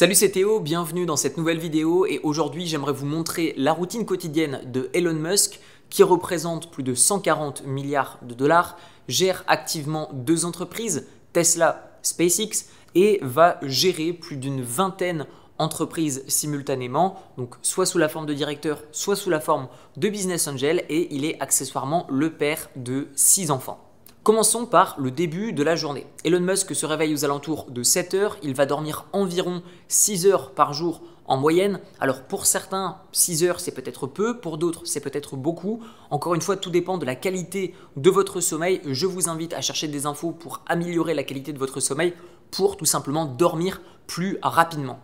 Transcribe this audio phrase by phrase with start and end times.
[0.00, 4.06] Salut c'est Théo, bienvenue dans cette nouvelle vidéo et aujourd'hui j'aimerais vous montrer la routine
[4.06, 8.78] quotidienne de Elon Musk qui représente plus de 140 milliards de dollars,
[9.08, 15.26] gère activement deux entreprises, Tesla, SpaceX, et va gérer plus d'une vingtaine
[15.58, 20.48] d'entreprises simultanément, donc soit sous la forme de directeur, soit sous la forme de business
[20.48, 23.89] angel, et il est accessoirement le père de six enfants.
[24.22, 26.06] Commençons par le début de la journée.
[26.24, 30.50] Elon Musk se réveille aux alentours de 7 heures, il va dormir environ 6 heures
[30.50, 31.80] par jour en moyenne.
[32.00, 35.82] Alors pour certains, 6 heures c'est peut-être peu, pour d'autres c'est peut-être beaucoup.
[36.10, 38.82] Encore une fois, tout dépend de la qualité de votre sommeil.
[38.84, 42.12] Je vous invite à chercher des infos pour améliorer la qualité de votre sommeil,
[42.50, 45.00] pour tout simplement dormir plus rapidement.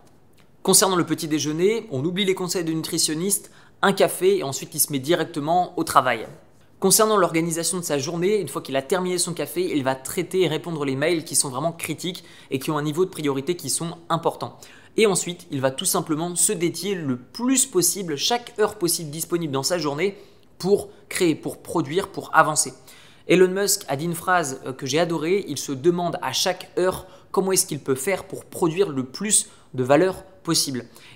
[0.61, 3.49] Concernant le petit déjeuner, on oublie les conseils de nutritionniste,
[3.81, 6.27] un café et ensuite il se met directement au travail.
[6.79, 10.43] Concernant l'organisation de sa journée, une fois qu'il a terminé son café, il va traiter
[10.43, 13.55] et répondre les mails qui sont vraiment critiques et qui ont un niveau de priorité
[13.55, 14.59] qui sont importants.
[14.95, 19.53] Et ensuite, il va tout simplement se dédier le plus possible, chaque heure possible disponible
[19.53, 20.17] dans sa journée
[20.59, 22.73] pour créer, pour produire, pour avancer.
[23.27, 26.69] Elon Musk a dit une phrase euh, que j'ai adorée, il se demande à chaque
[26.77, 30.23] heure comment est-ce qu'il peut faire pour produire le plus de valeur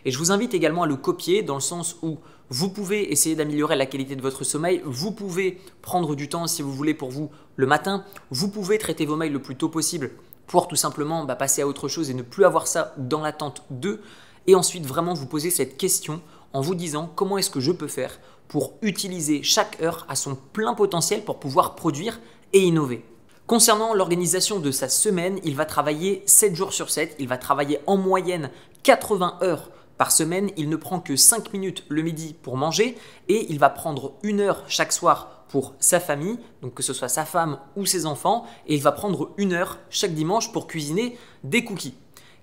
[0.05, 3.35] Et je vous invite également à le copier dans le sens où vous pouvez essayer
[3.35, 7.09] d'améliorer la qualité de votre sommeil, vous pouvez prendre du temps si vous voulez pour
[7.09, 10.11] vous le matin, vous pouvez traiter vos mails le plus tôt possible
[10.47, 13.63] pour tout simplement bah, passer à autre chose et ne plus avoir ça dans l'attente
[13.69, 14.01] de,
[14.47, 16.21] et ensuite vraiment vous poser cette question
[16.51, 20.35] en vous disant comment est-ce que je peux faire pour utiliser chaque heure à son
[20.35, 22.19] plein potentiel pour pouvoir produire
[22.51, 23.05] et innover.
[23.51, 27.81] Concernant l'organisation de sa semaine, il va travailler 7 jours sur 7, il va travailler
[27.85, 28.49] en moyenne
[28.83, 33.47] 80 heures par semaine, il ne prend que 5 minutes le midi pour manger et
[33.49, 37.25] il va prendre une heure chaque soir pour sa famille, donc que ce soit sa
[37.25, 41.65] femme ou ses enfants, et il va prendre une heure chaque dimanche pour cuisiner des
[41.65, 41.95] cookies.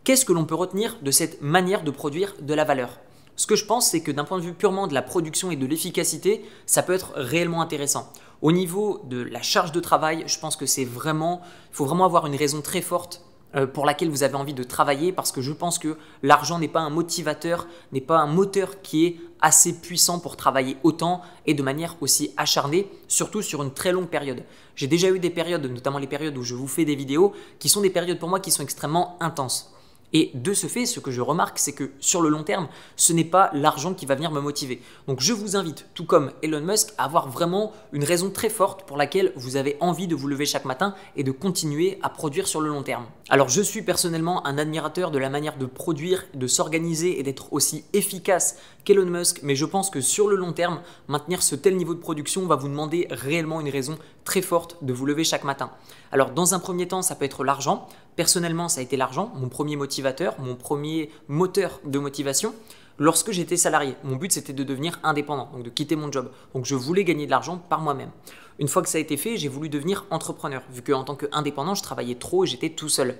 [0.04, 3.00] Qu'est-ce que l'on peut retenir de cette manière de produire de la valeur?
[3.34, 5.56] Ce que je pense, c'est que d'un point de vue purement de la production et
[5.56, 8.12] de l'efficacité, ça peut être réellement intéressant.
[8.40, 11.40] Au niveau de la charge de travail, je pense que c'est vraiment,
[11.72, 13.24] il faut vraiment avoir une raison très forte
[13.56, 16.68] euh, pour laquelle vous avez envie de travailler parce que je pense que l'argent n'est
[16.68, 21.54] pas un motivateur, n'est pas un moteur qui est assez puissant pour travailler autant et
[21.54, 24.44] de manière aussi acharnée, surtout sur une très longue période.
[24.76, 27.68] J'ai déjà eu des périodes, notamment les périodes où je vous fais des vidéos, qui
[27.68, 29.74] sont des périodes pour moi qui sont extrêmement intenses.
[30.12, 33.12] Et de ce fait, ce que je remarque, c'est que sur le long terme, ce
[33.12, 34.80] n'est pas l'argent qui va venir me motiver.
[35.06, 38.84] Donc je vous invite, tout comme Elon Musk, à avoir vraiment une raison très forte
[38.84, 42.48] pour laquelle vous avez envie de vous lever chaque matin et de continuer à produire
[42.48, 43.06] sur le long terme.
[43.28, 47.52] Alors je suis personnellement un admirateur de la manière de produire, de s'organiser et d'être
[47.52, 48.56] aussi efficace
[48.88, 52.00] qu'Elon Musk, mais je pense que sur le long terme, maintenir ce tel niveau de
[52.00, 55.70] production va vous demander réellement une raison très forte de vous lever chaque matin.
[56.10, 57.86] Alors dans un premier temps, ça peut être l'argent.
[58.16, 62.54] Personnellement, ça a été l'argent, mon premier motivateur, mon premier moteur de motivation.
[62.96, 66.30] Lorsque j'étais salarié, mon but c'était de devenir indépendant, donc de quitter mon job.
[66.54, 68.10] Donc je voulais gagner de l'argent par moi-même.
[68.58, 71.74] Une fois que ça a été fait, j'ai voulu devenir entrepreneur, vu qu'en tant qu'indépendant,
[71.74, 73.18] je travaillais trop et j'étais tout seul.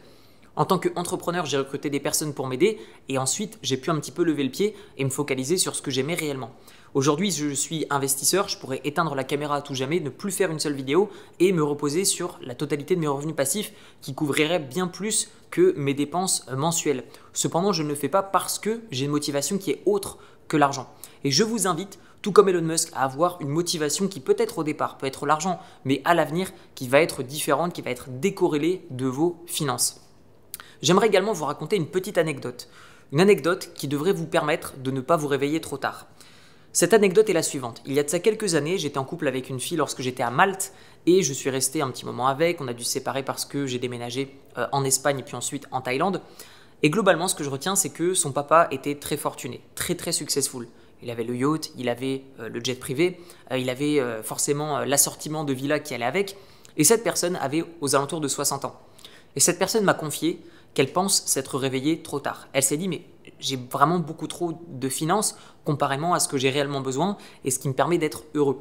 [0.59, 4.11] En tant qu'entrepreneur, j'ai recruté des personnes pour m'aider et ensuite j'ai pu un petit
[4.11, 6.51] peu lever le pied et me focaliser sur ce que j'aimais réellement.
[6.95, 10.51] Aujourd'hui, je suis investisseur, je pourrais éteindre la caméra à tout jamais, ne plus faire
[10.51, 14.59] une seule vidéo et me reposer sur la totalité de mes revenus passifs qui couvriraient
[14.59, 17.05] bien plus que mes dépenses mensuelles.
[17.33, 20.19] Cependant, je ne le fais pas parce que j'ai une motivation qui est autre
[20.49, 20.93] que l'argent.
[21.23, 24.65] Et je vous invite, tout comme Elon Musk, à avoir une motivation qui peut-être au
[24.65, 28.85] départ peut être l'argent, mais à l'avenir qui va être différente, qui va être décorrélée
[28.91, 30.08] de vos finances.
[30.81, 32.69] J'aimerais également vous raconter une petite anecdote.
[33.13, 36.07] Une anecdote qui devrait vous permettre de ne pas vous réveiller trop tard.
[36.73, 37.83] Cette anecdote est la suivante.
[37.87, 40.23] Il y a de ça quelques années, j'étais en couple avec une fille lorsque j'étais
[40.23, 40.73] à Malte
[41.07, 42.61] et je suis resté un petit moment avec.
[42.61, 45.67] On a dû se séparer parce que j'ai déménagé euh, en Espagne et puis ensuite
[45.73, 46.21] en Thaïlande.
[46.83, 50.13] Et globalement, ce que je retiens, c'est que son papa était très fortuné, très très
[50.13, 50.69] successful.
[51.03, 53.19] Il avait le yacht, il avait euh, le jet privé,
[53.51, 56.37] euh, il avait forcément l'assortiment de villas qui allait avec.
[56.77, 58.79] Et cette personne avait aux alentours de 60 ans.
[59.35, 60.41] Et cette personne m'a confié
[60.79, 62.47] qu'elle pense s'être réveillée trop tard.
[62.53, 63.03] Elle s'est dit, mais
[63.41, 67.59] j'ai vraiment beaucoup trop de finances comparément à ce que j'ai réellement besoin et ce
[67.59, 68.61] qui me permet d'être heureux.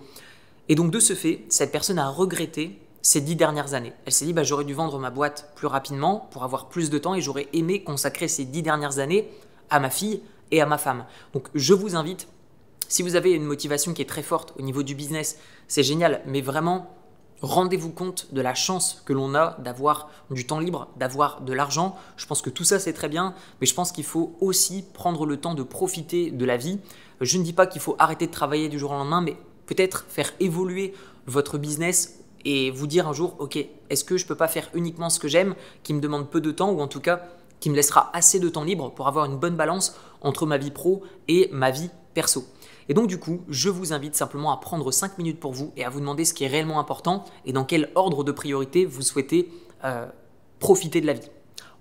[0.67, 3.93] Et donc de ce fait, cette personne a regretté ces dix dernières années.
[4.05, 6.97] Elle s'est dit, bah, j'aurais dû vendre ma boîte plus rapidement pour avoir plus de
[6.97, 9.29] temps et j'aurais aimé consacrer ces dix dernières années
[9.69, 11.05] à ma fille et à ma femme.
[11.35, 12.27] Donc je vous invite,
[12.87, 15.37] si vous avez une motivation qui est très forte au niveau du business,
[15.67, 16.96] c'est génial, mais vraiment
[17.41, 21.95] Rendez-vous compte de la chance que l'on a d'avoir du temps libre, d'avoir de l'argent.
[22.17, 25.25] Je pense que tout ça c'est très bien, mais je pense qu'il faut aussi prendre
[25.27, 26.79] le temps de profiter de la vie.
[27.21, 29.37] Je ne dis pas qu'il faut arrêter de travailler du jour au lendemain, mais
[29.67, 30.95] peut-être faire évoluer
[31.27, 33.57] votre business et vous dire un jour, ok,
[33.89, 36.41] est-ce que je ne peux pas faire uniquement ce que j'aime, qui me demande peu
[36.41, 37.21] de temps, ou en tout cas
[37.59, 40.71] qui me laissera assez de temps libre pour avoir une bonne balance entre ma vie
[40.71, 42.45] pro et ma vie perso.
[42.89, 45.83] Et donc du coup, je vous invite simplement à prendre 5 minutes pour vous et
[45.83, 49.01] à vous demander ce qui est réellement important et dans quel ordre de priorité vous
[49.01, 49.49] souhaitez
[49.83, 50.07] euh,
[50.59, 51.29] profiter de la vie.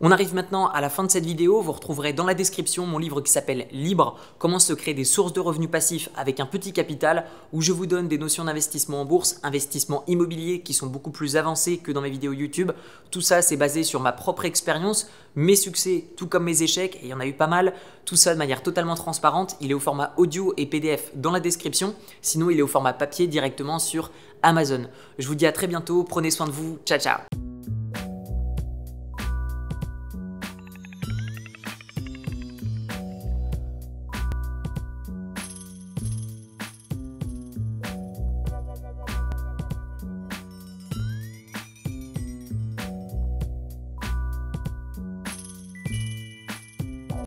[0.02, 1.62] On arrive maintenant à la fin de cette vidéo.
[1.62, 5.32] Vous retrouverez dans la description mon livre qui s'appelle Libre, comment se créer des sources
[5.32, 9.04] de revenus passifs avec un petit capital, où je vous donne des notions d'investissement en
[9.06, 12.72] bourse, investissement immobilier qui sont beaucoup plus avancées que dans mes vidéos YouTube.
[13.10, 17.06] Tout ça, c'est basé sur ma propre expérience, mes succès, tout comme mes échecs, et
[17.06, 17.72] il y en a eu pas mal.
[18.04, 19.56] Tout ça de manière totalement transparente.
[19.62, 21.94] Il est au format audio et PDF dans la description.
[22.20, 24.10] Sinon, il est au format papier directement sur
[24.42, 24.86] Amazon.
[25.18, 26.04] Je vous dis à très bientôt.
[26.04, 26.78] Prenez soin de vous.
[26.84, 27.35] Ciao, ciao.